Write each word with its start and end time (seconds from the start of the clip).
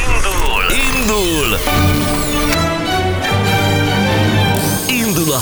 Indul! 0.00 0.64
Indul! 0.70 1.91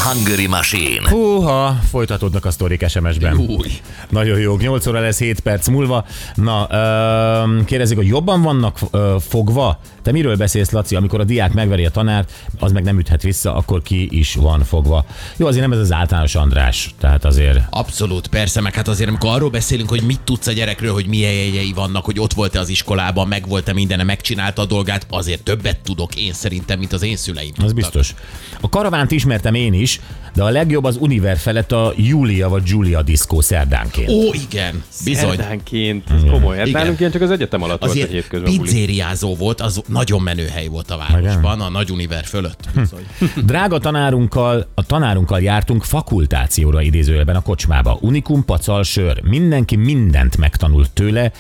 Hungary 0.05 0.47
Machine! 0.47 1.09
Húha, 1.09 1.79
folytatódnak 1.91 2.45
a 2.45 2.51
sztorik 2.51 2.89
SMS-ben. 2.89 3.37
Új. 3.37 3.69
Nagyon 4.09 4.39
jó, 4.39 4.57
8 4.57 4.87
óra 4.87 5.01
lesz 5.01 5.19
7 5.19 5.41
perc 5.41 5.69
múlva. 5.69 6.05
Na, 6.35 6.67
öm, 6.71 7.65
kérdezik, 7.65 7.97
hogy 7.97 8.07
jobban 8.07 8.43
vannak 8.43 8.79
ö, 8.91 9.17
fogva? 9.29 9.81
Te 10.03 10.13
miről 10.13 10.37
beszélsz, 10.37 10.71
Laci, 10.71 10.97
amikor 10.97 11.21
a 11.21 11.25
diák 11.25 11.53
megveri 11.53 11.85
a 11.85 11.91
tanárt, 11.91 12.33
az 12.59 12.73
meg 12.73 12.83
nem 12.83 12.99
üthet 12.99 13.23
vissza, 13.23 13.55
akkor 13.55 13.83
ki 13.83 14.19
is 14.19 14.35
van 14.35 14.65
fogva. 14.65 15.05
Jó, 15.37 15.47
azért 15.47 15.63
nem 15.63 15.73
ez 15.73 15.79
az 15.79 15.93
általános 15.93 16.35
András, 16.35 16.95
tehát 17.01 17.25
azért 17.25 17.61
Abszolút, 17.71 18.27
persze, 18.29 18.61
meg 18.61 18.75
hát 18.75 18.89
azért, 18.89 19.09
amikor 19.09 19.31
arról 19.31 19.51
beszélünk, 19.51 19.89
hogy 19.89 20.03
mit 20.03 20.21
tudsz 20.21 20.47
a 20.47 20.53
gyerekről, 20.53 20.93
hogy 20.93 21.07
milyen 21.07 21.33
jegyei 21.33 21.73
vannak, 21.73 22.05
hogy 22.05 22.21
ott 22.21 22.33
volt-e 22.33 22.59
az 22.59 22.69
iskolában, 22.69 23.29
meg 23.29 23.49
volt-e 23.49 23.73
mindene, 23.73 24.03
megcsinálta 24.03 24.63
a 24.63 24.67
dolgát, 24.67 25.07
azért 25.11 25.43
többet 25.43 25.81
tudok 25.81 26.17
én 26.17 26.33
szerintem, 26.33 26.79
mint 26.79 26.93
az 26.93 27.03
én 27.03 27.17
szüleim. 27.17 27.51
Az 27.51 27.57
tudtak. 27.57 27.75
biztos. 27.75 28.15
A 28.61 28.69
karavánt 28.69 29.11
ismertem 29.11 29.55
én 29.55 29.73
is, 29.73 29.90
de 30.35 30.43
a 30.43 30.49
legjobb 30.49 30.85
az 30.85 30.97
Univer 30.97 31.37
felett 31.37 31.73
a 31.73 31.93
Júlia 31.97 32.49
vagy 32.49 32.63
Julia 32.67 33.03
diszkó 33.03 33.41
szerdánként. 33.41 34.09
Ó, 34.11 34.33
igen, 34.33 34.83
bizony. 35.05 35.29
Szerdánként, 35.29 36.11
ez 36.11 36.21
komoly. 36.31 36.57
Hát 36.57 36.67
Igen. 36.67 36.81
nálunk 36.81 37.01
ilyen 37.01 37.13
csak 37.13 37.23
az 37.23 37.31
egyetem 37.31 37.63
alatt 37.63 37.81
volt 37.81 37.93
a 37.93 37.95
Azért 37.95 38.11
hétközben 38.11 38.57
pizzériázó 38.57 39.35
volt, 39.37 39.61
az 39.61 39.83
nagyon 39.87 40.23
menő 40.23 40.47
hely 40.47 40.67
volt 40.67 40.91
a 40.91 40.97
városban, 40.97 41.61
a 41.61 41.69
nagy 41.69 41.91
univer 41.91 42.25
fölött. 42.25 42.69
Bizony. 42.75 43.07
Drága 43.45 43.79
tanárunkkal, 43.79 44.67
a 44.75 44.87
tanárunkkal 44.87 45.41
jártunk 45.41 45.85
fakultációra 45.85 46.83
idézőjelben 46.83 47.37
a 47.37 47.41
kocsmába. 47.41 47.99
Unikum, 48.01 48.45
pacal, 48.45 48.83
sör. 48.83 49.23
Mindenki 49.23 49.77
mindent 49.77 50.37
megtanult 50.37 50.91
tőle. 50.91 51.33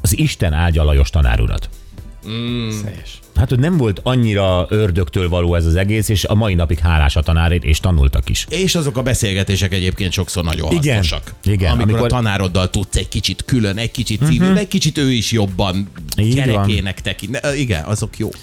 Az 0.00 0.18
Isten 0.18 0.52
áldja 0.52 0.84
Lajos 0.84 1.10
Szejes. 2.82 3.18
Hát, 3.36 3.48
hogy 3.48 3.58
nem 3.58 3.76
volt 3.76 4.00
annyira 4.02 4.66
ördögtől 4.68 5.28
való 5.28 5.54
ez 5.54 5.66
az 5.66 5.74
egész, 5.74 6.08
és 6.08 6.24
a 6.24 6.34
mai 6.34 6.54
napig 6.54 6.78
hálás 6.78 7.16
a 7.16 7.22
tanárért, 7.22 7.64
és 7.64 7.80
tanultak 7.80 8.28
is. 8.28 8.46
És 8.48 8.74
azok 8.74 8.96
a 8.96 9.02
beszélgetések 9.02 9.72
egyébként 9.72 10.12
sokszor 10.12 10.44
nagyon 10.44 10.72
Igen. 10.72 10.96
hasznosak. 10.96 11.34
Igen, 11.44 11.70
Amikor, 11.72 11.92
amikor- 11.92 12.12
a 12.12 12.14
tanároddal 12.16 12.70
tudsz 12.70 12.96
egy 12.96 13.08
kicsit 13.08 13.44
külön, 13.44 13.76
egy 13.76 13.90
kicsit 13.90 14.20
civil, 14.24 14.56
egy 14.56 14.68
kicsit 14.68 14.98
ő 14.98 15.12
is 15.12 15.32
jobban 15.32 15.88
Így 16.16 16.34
gyerekének 16.34 17.00
tekint. 17.00 17.40
Igen, 17.56 17.84
azok 17.84 18.18
jók. 18.18 18.36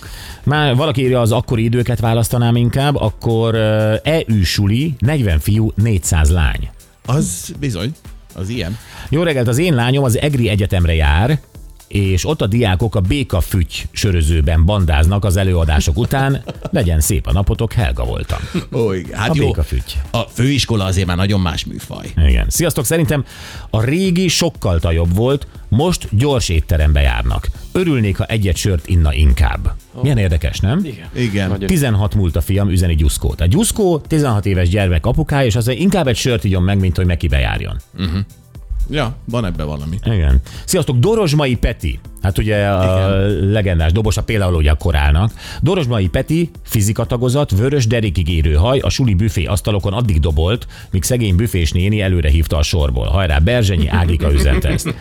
Már 0.43 0.75
valaki 0.75 1.01
írja 1.01 1.21
az 1.21 1.31
akkori 1.31 1.63
időket 1.63 1.99
választanám 1.99 2.55
inkább, 2.55 2.95
akkor 2.95 3.55
EU 4.03 4.43
suli, 4.43 4.95
40 4.99 5.39
fiú, 5.39 5.71
400 5.75 6.29
lány. 6.31 6.69
Az 7.05 7.53
bizony, 7.59 7.91
az 8.33 8.49
ilyen. 8.49 8.77
Jó 9.09 9.23
reggelt, 9.23 9.47
az 9.47 9.57
én 9.57 9.73
lányom 9.75 10.03
az 10.03 10.17
EGRI 10.19 10.49
Egyetemre 10.49 10.93
jár, 10.93 11.39
és 11.87 12.25
ott 12.27 12.41
a 12.41 12.47
diákok 12.47 12.95
a 12.95 12.99
Béka 12.99 13.41
Füty 13.41 13.87
sörözőben 13.91 14.65
bandáznak 14.65 15.25
az 15.25 15.37
előadások 15.37 15.97
után. 15.97 16.43
Legyen 16.71 16.99
szép 16.99 17.27
a 17.27 17.31
napotok, 17.31 17.73
Helga 17.73 18.05
voltam. 18.05 18.39
Ó, 18.73 18.93
igen. 18.93 19.19
Hát 19.19 19.29
A 19.29 19.33
jó. 19.35 19.45
békafügy. 19.45 20.01
A 20.11 20.21
főiskola 20.21 20.83
azért 20.83 21.07
már 21.07 21.17
nagyon 21.17 21.39
más 21.39 21.65
műfaj. 21.65 22.11
Igen. 22.27 22.45
Sziasztok, 22.49 22.85
szerintem 22.85 23.25
a 23.69 23.83
régi 23.83 24.27
sokkal 24.27 24.79
jobb 24.93 25.15
volt, 25.15 25.47
most 25.69 26.07
gyors 26.11 26.49
étterembe 26.49 27.01
járnak. 27.01 27.47
Örülnék, 27.71 28.17
ha 28.17 28.25
egyet 28.25 28.55
sört 28.55 28.87
inna 28.87 29.13
inkább. 29.13 29.71
Milyen 30.01 30.17
érdekes, 30.17 30.59
nem? 30.59 30.85
Igen. 30.85 31.07
Igen. 31.15 31.49
Nagyon 31.49 31.67
16 31.67 32.15
múlt 32.15 32.35
a 32.35 32.41
fiam, 32.41 32.69
üzeni 32.69 32.95
Gyuszkót. 32.95 33.41
A 33.41 33.45
Gyuszkó 33.45 33.97
16 33.99 34.45
éves 34.45 34.69
gyermek 34.69 35.05
apukája, 35.05 35.45
és 35.45 35.55
az 35.55 35.67
inkább 35.67 36.07
egy 36.07 36.17
sört 36.17 36.43
igyon 36.43 36.63
meg, 36.63 36.79
mint 36.79 36.95
hogy 36.95 37.05
neki 37.05 37.27
bejárjon. 37.27 37.77
Ja, 38.89 39.15
van 39.25 39.45
ebbe 39.45 39.63
valami. 39.63 39.97
Igen. 40.05 40.41
Sziasztok, 40.65 40.97
Dorozsmai 40.97 41.55
Peti. 41.55 41.99
Hát 42.21 42.37
ugye 42.37 42.67
a 42.67 43.15
legendás 43.51 43.91
dobosa 43.91 44.23
például 44.23 44.55
ugye 44.55 44.71
a 44.71 44.75
korálnak. 44.75 45.31
Dorozsmai 45.61 46.07
Peti, 46.07 46.51
fizika 46.63 47.05
tagozat, 47.05 47.51
vörös 47.51 47.87
derikig 47.87 48.29
érő 48.29 48.53
haj, 48.53 48.79
a 48.79 48.89
suli 48.89 49.13
büfé 49.13 49.45
asztalokon 49.45 49.93
addig 49.93 50.19
dobolt, 50.19 50.67
míg 50.91 51.03
szegény 51.03 51.35
büfés 51.35 51.71
néni 51.71 52.01
előre 52.01 52.29
hívta 52.29 52.57
a 52.57 52.63
sorból. 52.63 53.07
Hajrá, 53.07 53.37
Berzsenyi 53.37 53.87
Ágika 53.87 54.33
üzente 54.33 54.69
ezt. 54.69 54.93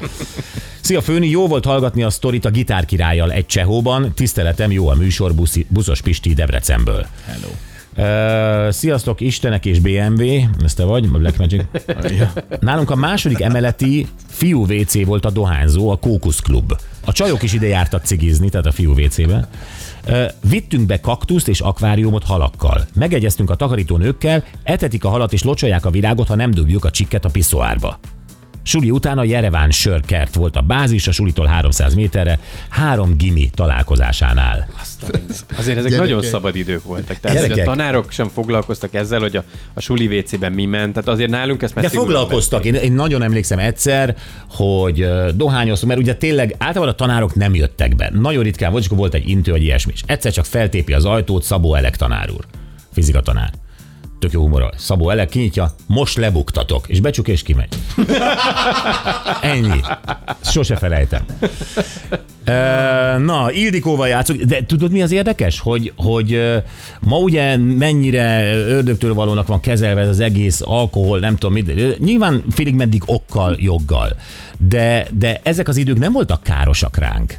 Szia 0.81 1.01
Főni, 1.01 1.28
jó 1.28 1.47
volt 1.47 1.65
hallgatni 1.65 2.03
a 2.03 2.11
sztorit 2.11 2.45
a 2.45 2.51
gitárkirállyal 2.51 3.33
egy 3.33 3.47
csehóban. 3.47 4.12
Tiszteletem, 4.15 4.71
jó 4.71 4.89
a 4.89 4.95
műsor, 4.95 5.34
buszi, 5.34 5.66
buszos 5.69 6.01
Pisti 6.01 6.34
Debrecenből. 6.34 7.06
Hello. 7.27 7.49
Uh, 7.97 8.71
sziasztok, 8.71 9.21
Istenek 9.21 9.66
és 9.66 9.78
BMW, 9.78 10.25
ez 10.65 10.75
te 10.75 10.84
vagy, 10.84 11.09
Black 11.09 11.38
Magic. 11.38 11.62
Nálunk 12.60 12.91
a 12.91 12.94
második 12.94 13.41
emeleti 13.41 14.06
fiú 14.27 14.66
WC 14.66 15.05
volt 15.05 15.25
a 15.25 15.31
dohányzó, 15.31 15.91
a 15.91 15.97
Kókusz 15.97 16.41
Klub. 16.41 16.72
A 17.04 17.12
csajok 17.12 17.43
is 17.43 17.53
ide 17.53 17.66
jártak 17.66 18.04
cigizni, 18.04 18.49
tehát 18.49 18.66
a 18.66 18.72
fiú 18.72 18.93
WC-be. 18.93 19.49
Uh, 20.09 20.25
vittünk 20.49 20.87
be 20.87 21.00
kaktuszt 21.00 21.49
és 21.49 21.60
akváriumot 21.60 22.25
halakkal. 22.25 22.87
Megegyeztünk 22.94 23.50
a 23.50 23.54
takarító 23.54 23.97
nőkkel, 23.97 24.44
etetik 24.62 25.04
a 25.04 25.09
halat 25.09 25.33
és 25.33 25.43
locsolják 25.43 25.87
a 25.87 25.91
virágot, 25.91 26.28
ha 26.28 26.34
nem 26.34 26.50
dobjuk 26.50 26.84
a 26.84 26.91
csikket 26.91 27.25
a 27.25 27.28
piszoárba. 27.28 27.99
Suli 28.67 28.91
után 28.91 29.19
a 29.19 29.25
Jereván 29.25 29.71
sörkert 29.71 30.35
volt 30.35 30.57
a 30.57 30.61
bázis, 30.61 31.09
a 31.09 31.13
sulitól 31.13 31.47
300 31.47 31.95
méterre, 31.95 32.39
három 32.69 33.17
gimi 33.17 33.51
találkozásánál. 33.55 34.67
Azért 35.57 35.79
ezek 35.79 35.99
nagyon 35.99 36.23
szabad 36.23 36.57
idők 36.57 36.83
voltak. 36.85 37.21
Tehát 37.21 37.37
Gyerekek. 37.37 37.67
a 37.67 37.71
tanárok 37.71 38.11
sem 38.11 38.29
foglalkoztak 38.29 38.95
ezzel, 38.95 39.21
hogy 39.21 39.37
a, 39.37 39.45
a 39.75 39.81
suli 39.81 40.19
WC-ben 40.19 40.53
mi 40.53 40.65
ment. 40.65 40.93
Tehát 40.93 41.09
azért 41.09 41.31
nálunk 41.31 41.63
ezt 41.63 41.75
már 41.75 41.85
De 41.85 41.91
foglalkoztak. 41.91 42.65
Én, 42.65 42.75
én 42.75 42.93
nagyon 42.93 43.23
emlékszem 43.23 43.59
egyszer, 43.59 44.17
hogy 44.49 45.07
dohányoztunk, 45.35 45.93
mert 45.93 46.05
ugye 46.05 46.15
tényleg 46.15 46.55
általában 46.59 46.95
a 46.95 46.97
tanárok 46.97 47.35
nem 47.35 47.55
jöttek 47.55 47.97
be. 47.97 48.11
Nagyon 48.15 48.43
ritkán 48.43 48.71
volt, 48.71 48.83
és 48.83 48.87
akkor 48.87 48.99
volt 48.99 49.15
egy 49.15 49.29
intő, 49.29 49.51
vagy 49.51 49.63
ilyesmi. 49.63 49.93
És 49.95 50.03
egyszer 50.07 50.33
csak 50.33 50.45
feltépi 50.45 50.93
az 50.93 51.05
ajtót 51.05 51.43
Szabó 51.43 51.75
Elek 51.75 51.97
tanár 51.97 52.31
úr. 52.31 52.45
Fizika 52.93 53.21
tanár. 53.21 53.53
Tök 54.25 54.33
jó 54.33 54.41
humor. 54.41 54.71
Szabó 54.77 55.11
Elek 55.11 55.29
kinyitja, 55.29 55.75
most 55.87 56.17
lebuktatok, 56.17 56.89
és 56.89 57.01
becsuk 57.01 57.29
és 57.29 57.43
kimegy. 57.43 57.69
Ennyi. 59.43 59.81
Sose 60.41 60.77
felejtem. 60.77 61.25
Ö, 62.45 62.53
Na, 63.19 63.53
Ildikóval 63.53 64.09
játszok, 64.09 64.37
de 64.37 64.67
tudod 64.67 64.91
mi 64.91 65.03
az 65.03 65.13
érdekes? 65.13 65.61
Hogy, 65.61 65.93
hogy 65.97 66.41
ma 67.01 67.19
ugye 67.19 67.57
mennyire 67.57 68.55
ördögtől 68.55 69.15
valónak 69.15 69.47
van 69.47 69.61
kezelve 69.61 70.01
ez 70.01 70.09
az 70.09 70.21
egész 70.21 70.61
alkohol, 70.65 71.19
nem 71.19 71.37
tudom 71.37 71.55
mit, 71.55 71.99
nyilván 71.99 72.45
félig 72.51 72.75
meddig 72.75 73.03
okkal, 73.07 73.57
joggal, 73.59 74.17
de, 74.59 75.07
de 75.19 75.41
ezek 75.43 75.69
az 75.69 75.77
idők 75.77 75.99
nem 75.99 76.13
voltak 76.13 76.43
károsak 76.43 76.97
ránk. 76.97 77.39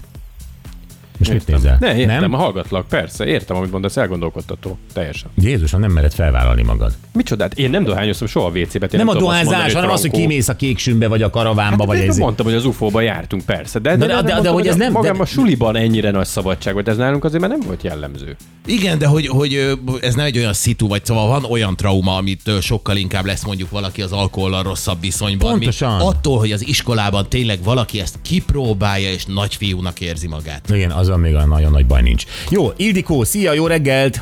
Most 1.17 1.31
mit 1.31 1.47
nézel? 1.47 1.77
Ne, 1.79 1.95
értem, 1.97 2.19
nem? 2.19 2.31
hallgatlak, 2.31 2.87
persze, 2.87 3.25
értem, 3.25 3.55
amit 3.57 3.71
mondasz, 3.71 3.97
elgondolkodtató. 3.97 4.77
Teljesen. 4.93 5.29
Jézusom, 5.37 5.79
nem 5.79 5.91
mered 5.91 6.13
felvállalni 6.13 6.63
magad. 6.63 6.93
Micsodát? 7.13 7.53
Én 7.59 7.69
nem 7.69 7.83
dohányoztam 7.83 8.27
soha 8.27 8.45
a 8.45 8.49
WC-be. 8.49 8.87
Nem, 8.91 9.07
a 9.07 9.13
dohányzás, 9.15 9.73
hanem 9.73 9.89
az, 9.89 10.01
hogy 10.01 10.11
kimész 10.11 10.47
a 10.47 10.55
kéksümbe, 10.55 11.07
vagy 11.07 11.21
a 11.21 11.29
karavánba, 11.29 11.85
vagy 11.85 11.97
Hát, 11.97 12.07
ez. 12.07 12.17
mondtam, 12.17 12.45
hogy 12.45 12.55
az 12.55 12.65
UFO-ba 12.65 13.01
jártunk, 13.01 13.45
persze. 13.45 13.79
De, 13.79 13.89
de- 13.95 14.05
de- 14.05 14.21
de 14.21 14.33
mondtam, 14.33 14.53
hogy 14.53 14.67
ez 14.67 14.73
a- 14.73 14.77
nem- 14.77 15.01
de- 15.01 15.09
a 15.17 15.25
suliban 15.25 15.75
ennyire 15.75 16.11
nagy 16.11 16.25
szabadság 16.25 16.73
volt, 16.73 16.87
ez 16.87 16.97
nálunk 16.97 17.23
azért 17.23 17.41
már 17.41 17.49
nem 17.49 17.59
volt 17.65 17.83
jellemző. 17.83 18.35
Igen, 18.65 18.97
de 18.97 19.07
hogy, 19.07 19.27
hogy 19.27 19.77
ez 20.01 20.15
nem 20.15 20.25
egy 20.25 20.37
olyan 20.37 20.53
szitu, 20.53 20.87
vagy 20.87 21.05
szóval 21.05 21.27
van 21.27 21.43
olyan 21.51 21.75
trauma, 21.75 22.15
amit 22.15 22.51
sokkal 22.61 22.95
inkább 22.97 23.25
lesz 23.25 23.45
mondjuk 23.45 23.69
valaki 23.69 24.01
az 24.01 24.11
alkohollal 24.11 24.63
rosszabb 24.63 25.01
viszonyban. 25.01 25.49
Pontosan. 25.51 25.89
Mint 25.97 26.01
attól, 26.01 26.37
hogy 26.39 26.51
az 26.51 26.67
iskolában 26.67 27.29
tényleg 27.29 27.63
valaki 27.63 27.99
ezt 27.99 28.15
kipróbálja, 28.21 29.09
és 29.09 29.25
nagyfiúnak 29.25 30.01
érzi 30.01 30.27
magát. 30.27 30.69
Igen, 30.69 30.91
azon 31.07 31.19
még 31.19 31.33
olyan 31.33 31.47
nagyon 31.47 31.71
nagy 31.71 31.85
baj 31.85 32.01
nincs. 32.01 32.23
Jó, 32.49 32.67
Ildikó, 32.75 33.23
szia, 33.23 33.53
jó 33.53 33.67
reggelt! 33.67 34.19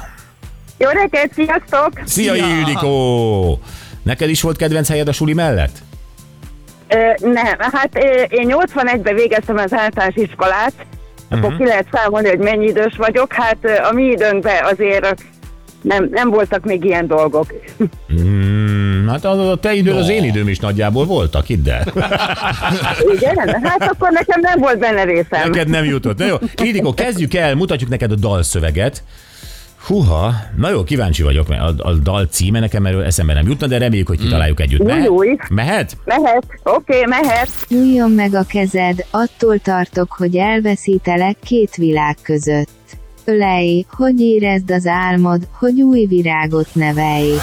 Jó 0.77 0.89
reggelt, 0.89 1.33
sziasztok! 1.33 1.91
Szia, 2.05 2.33
Szia! 2.33 2.45
Ildikó! 2.59 3.59
Neked 4.03 4.29
is 4.29 4.41
volt 4.41 4.57
kedvenc 4.57 4.87
helyed 4.87 5.07
a 5.07 5.11
suli 5.11 5.33
mellett? 5.33 5.77
Ö, 6.87 6.95
nem, 7.31 7.57
hát 7.59 7.97
én 8.29 8.47
81-ben 8.57 9.15
végeztem 9.15 9.57
az 9.57 9.73
általános 9.73 10.15
iskolát, 10.15 10.73
akkor 11.29 11.49
Mhm. 11.49 11.57
ki 11.57 11.65
lehet 11.65 11.87
számolni, 11.91 12.27
hogy 12.29 12.39
mennyi 12.39 12.65
idős 12.65 12.95
vagyok. 12.97 13.33
Hát 13.33 13.57
a 13.89 13.93
mi 13.93 14.03
időnkben 14.03 14.63
azért 14.63 15.15
nem, 15.81 16.07
nem 16.11 16.29
voltak 16.29 16.65
még 16.65 16.83
ilyen 16.83 17.07
dolgok. 17.07 17.53
Mm, 18.13 18.92
hát 19.09 19.25
az 19.25 19.47
a 19.47 19.55
te 19.55 19.73
időd, 19.73 19.97
az 19.97 20.09
én 20.09 20.23
időm 20.23 20.47
is 20.47 20.59
nagyjából 20.59 21.05
voltak, 21.05 21.45
hidd 21.45 21.69
el. 21.69 21.85
Igen? 23.15 23.61
Hát 23.63 23.83
akkor 23.83 24.11
nekem 24.11 24.39
nem 24.41 24.59
volt 24.59 24.79
benne 24.79 25.03
részem. 25.03 25.49
Neked 25.49 25.67
nem 25.67 25.83
jutott. 25.83 26.17
Na 26.17 26.25
jó, 26.25 26.35
Ildikó, 26.63 26.93
kezdjük 26.93 27.33
el, 27.33 27.55
mutatjuk 27.55 27.89
neked 27.89 28.11
a 28.11 28.15
dalszöveget. 28.15 29.03
Huha, 29.87 30.33
na 30.55 30.69
jó, 30.69 30.83
kíváncsi 30.83 31.23
vagyok, 31.23 31.47
mert 31.47 31.61
a, 31.61 31.87
a 31.87 31.93
dal 31.93 32.25
címe 32.25 32.59
nekem 32.59 32.85
erről 32.85 33.03
eszembe 33.03 33.33
nem 33.33 33.47
jutna, 33.47 33.67
de 33.67 33.77
reméljük, 33.77 34.07
hogy 34.07 34.19
kitaláljuk 34.19 34.59
együtt. 34.59 34.83
Mehet? 34.83 35.07
Új, 35.07 35.29
új. 35.29 35.37
Mehet? 35.49 35.97
Mehet, 36.05 36.45
oké, 36.63 36.97
okay, 36.97 37.05
mehet. 37.05 37.49
Nyújjon 37.67 38.11
meg 38.11 38.33
a 38.33 38.43
kezed, 38.43 39.05
attól 39.11 39.59
tartok, 39.59 40.11
hogy 40.11 40.35
elveszítelek 40.35 41.37
két 41.43 41.75
világ 41.75 42.17
között. 42.21 42.69
Ölej, 43.25 43.85
hogy 43.89 44.19
érezd 44.19 44.71
az 44.71 44.87
álmod, 44.87 45.47
hogy 45.51 45.81
új 45.81 46.05
virágot 46.05 46.67
nevelj. 46.73 47.33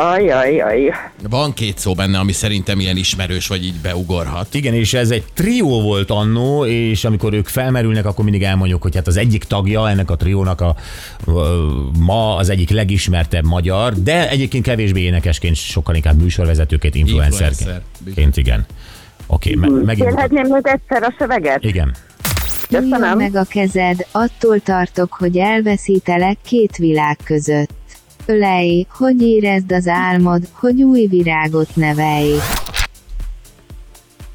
Ajajaj. 0.00 0.92
Van 1.28 1.52
két 1.54 1.78
szó 1.78 1.94
benne, 1.94 2.18
ami 2.18 2.32
szerintem 2.32 2.80
ilyen 2.80 2.96
ismerős, 2.96 3.46
vagy 3.46 3.64
így 3.64 3.74
beugorhat. 3.82 4.54
Igen, 4.54 4.74
és 4.74 4.94
ez 4.94 5.10
egy 5.10 5.24
trió 5.34 5.80
volt 5.80 6.10
annó, 6.10 6.66
és 6.66 7.04
amikor 7.04 7.32
ők 7.32 7.46
felmerülnek, 7.46 8.06
akkor 8.06 8.24
mindig 8.24 8.42
elmondjuk, 8.42 8.82
hogy 8.82 8.94
hát 8.94 9.06
az 9.06 9.16
egyik 9.16 9.44
tagja 9.44 9.88
ennek 9.88 10.10
a 10.10 10.16
triónak 10.16 10.60
a, 10.60 10.76
ma 11.98 12.36
az 12.36 12.48
egyik 12.48 12.70
legismertebb 12.70 13.44
magyar, 13.44 13.92
de 13.94 14.30
egyébként 14.30 14.64
kevésbé 14.64 15.00
énekesként, 15.00 15.56
sokkal 15.56 15.94
inkább 15.94 16.20
műsorvezetőként, 16.20 16.94
influencerként. 16.94 17.82
Influencer, 18.06 18.38
igen. 18.38 18.66
Oké, 19.26 19.56
okay, 19.56 19.70
me- 19.70 19.84
megint. 19.84 20.08
Kérhetném 20.08 20.46
még 20.46 20.66
egyszer 20.66 21.02
a 21.02 21.14
szöveget? 21.18 21.64
Igen. 21.64 21.94
Köszönöm. 22.68 23.16
meg 23.16 23.34
a 23.34 23.44
kezed, 23.44 24.06
attól 24.10 24.60
tartok, 24.60 25.12
hogy 25.12 25.36
elveszítelek 25.36 26.36
két 26.42 26.76
világ 26.76 27.18
között. 27.24 27.78
Ölej, 28.30 28.86
hogy 28.90 29.22
érezd 29.22 29.72
az 29.72 29.86
álmod, 29.88 30.42
hogy 30.52 30.82
új 30.82 31.06
virágot 31.06 31.76
nevelj. 31.76 32.34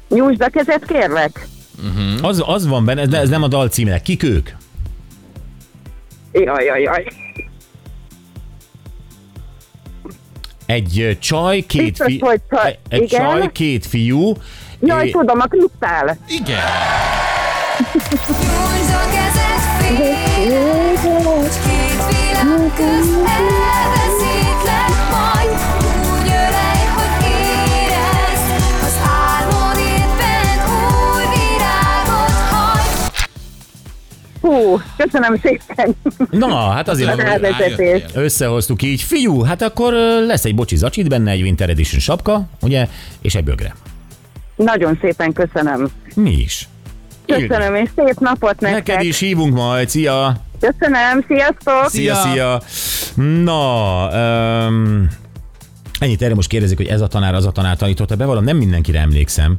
Nyújtsd 0.08 0.42
a 0.42 0.48
kezed, 0.48 0.84
kérlek. 0.86 1.46
Az, 2.22 2.42
az 2.46 2.66
van 2.66 2.84
benne, 2.84 3.06
de 3.06 3.18
ez 3.18 3.28
nem 3.28 3.42
a 3.42 3.48
dal 3.48 3.68
címe. 3.68 4.00
Kik 4.02 4.22
ők? 4.22 4.50
Jajajaj. 6.32 7.06
Egy 10.66 11.00
ö, 11.00 11.18
csaj, 11.18 11.60
két 11.66 11.82
Biztos, 11.82 12.06
fiú. 12.06 12.26
hogy 12.26 12.40
csaj. 12.50 12.78
Egy 12.88 13.02
Igen? 13.02 13.20
csaj, 13.20 13.52
két 13.52 13.86
fiú. 13.86 14.32
Jaj, 14.80 15.06
É- 15.06 15.12
tudom, 15.12 15.40
a 15.40 15.44
kristál. 15.46 16.18
Igen. 16.28 16.60
Nyújtsd 18.28 18.94
a 18.94 19.08
kezed, 19.10 19.60
félj, 19.78 20.14
két 21.64 22.04
világ 22.08 22.72
közt 22.76 23.55
Hú, 34.46 34.80
köszönöm 34.96 35.40
szépen. 35.42 35.96
Na, 36.30 36.56
hát 36.56 36.88
azért 36.88 37.20
A 38.14 38.18
összehoztuk 38.18 38.82
így. 38.82 39.02
Fiú, 39.02 39.42
hát 39.42 39.62
akkor 39.62 39.92
lesz 40.26 40.44
egy 40.44 40.54
bocsi 40.54 40.76
zacsit 40.76 41.08
benne, 41.08 41.30
egy 41.30 41.42
Winter 41.42 41.68
Edition 41.68 42.00
sapka, 42.00 42.48
ugye, 42.60 42.88
és 43.20 43.34
egy 43.34 43.44
bögre. 43.44 43.74
Nagyon 44.56 44.98
szépen 45.00 45.32
köszönöm. 45.32 45.88
Mi 46.14 46.30
is. 46.30 46.68
Köszönöm, 47.26 47.74
és 47.74 47.88
szép 47.96 48.18
napot 48.18 48.60
nektek. 48.60 48.86
Neked 48.86 49.04
is 49.04 49.18
hívunk 49.18 49.54
majd, 49.54 49.88
szia! 49.88 50.36
Köszönöm, 50.60 51.24
sziasztok! 51.28 51.88
Szia, 51.88 52.14
Szia! 52.14 52.60
Na, 53.42 54.08
um, 54.66 55.08
ennyit 55.98 56.22
erre 56.22 56.34
most 56.34 56.48
kérdezik, 56.48 56.76
hogy 56.76 56.86
ez 56.86 57.00
a 57.00 57.06
tanár, 57.06 57.34
az 57.34 57.46
a 57.46 57.50
tanár 57.50 57.76
tanította. 57.76 58.16
Bevallom, 58.16 58.44
nem 58.44 58.56
mindenkire 58.56 59.00
emlékszem, 59.00 59.56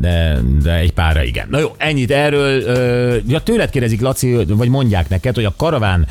de, 0.00 0.38
de 0.62 0.74
egy 0.74 0.92
párra 0.92 1.22
igen. 1.22 1.46
Na 1.50 1.58
jó, 1.58 1.74
ennyit 1.76 2.10
erről. 2.10 2.62
Ja, 3.26 3.40
tőled 3.40 3.70
kérdezik, 3.70 4.00
Laci, 4.00 4.44
vagy 4.48 4.68
mondják 4.68 5.08
neked, 5.08 5.34
hogy 5.34 5.44
a 5.44 5.54
karaván 5.56 6.06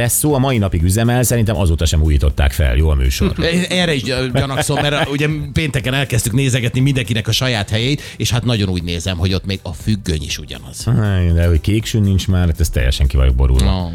presszó 0.00 0.34
a 0.34 0.38
mai 0.38 0.58
napig 0.58 0.82
üzemel, 0.82 1.22
szerintem 1.22 1.56
azóta 1.56 1.84
sem 1.84 2.02
újították 2.02 2.52
fel. 2.52 2.76
Jó 2.76 2.88
a 2.88 2.94
műsor. 2.94 3.34
Erre 3.68 3.94
is 3.94 4.02
gyanakszom, 4.02 4.80
mert 4.82 5.08
ugye 5.08 5.28
pénteken 5.52 5.94
elkezdtük 5.94 6.32
nézegetni 6.32 6.80
mindenkinek 6.80 7.28
a 7.28 7.32
saját 7.32 7.70
helyét, 7.70 8.02
és 8.16 8.30
hát 8.30 8.44
nagyon 8.44 8.68
úgy 8.68 8.82
nézem, 8.82 9.18
hogy 9.18 9.34
ott 9.34 9.44
még 9.44 9.58
a 9.62 9.72
függöny 9.72 10.22
is 10.22 10.38
ugyanaz. 10.38 10.84
De 11.34 11.46
hogy 11.46 11.60
kéksün 11.60 12.02
nincs 12.02 12.28
már, 12.28 12.46
hát 12.46 12.60
ez 12.60 12.68
teljesen 12.68 13.06
ki 13.06 13.16
vagyok 13.16 13.34
borulva. 13.34 13.64
No. 13.64 13.90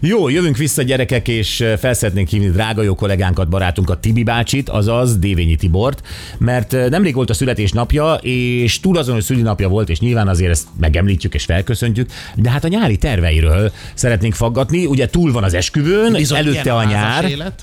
Jó, 0.00 0.28
jövünk 0.28 0.56
vissza 0.56 0.82
gyerekek, 0.82 1.28
és 1.28 1.64
fel 1.78 1.94
szeretnénk 1.94 2.28
hívni 2.28 2.50
drága 2.50 2.82
jó 2.82 2.94
kollégánkat, 2.94 3.48
barátunkat, 3.48 4.00
Tibi 4.00 4.22
bácsit, 4.22 4.68
azaz 4.68 5.18
Dévényi 5.18 5.56
Tibort, 5.56 6.06
mert 6.38 6.72
nemrég 6.88 7.14
volt 7.14 7.30
a 7.30 7.34
születésnapja, 7.34 8.14
és 8.14 8.80
túl 8.80 8.98
azon, 8.98 9.14
hogy 9.14 9.24
szülinapja 9.24 9.68
volt, 9.68 9.88
és 9.88 10.00
nyilván 10.00 10.28
azért 10.28 10.50
ezt 10.50 10.66
megemlítjük 10.80 11.34
és 11.34 11.44
felköszöntjük, 11.44 12.10
de 12.34 12.50
hát 12.50 12.64
a 12.64 12.68
nyári 12.68 12.96
terveiről 12.96 13.72
szeretnénk 13.94 14.34
faggatni, 14.34 14.86
ugye 14.86 15.08
túl 15.08 15.32
van 15.32 15.43
az 15.44 15.54
esküvőn, 15.54 16.12
Bizony, 16.12 16.38
előtte 16.38 16.74
a 16.74 16.84
nyár. 16.84 17.24
Élet? 17.24 17.62